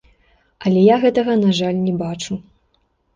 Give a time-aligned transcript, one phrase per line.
[0.69, 2.39] Але я гэтага, на жаль, не бачу.